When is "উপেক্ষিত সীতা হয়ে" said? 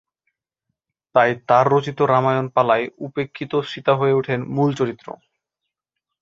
2.99-4.17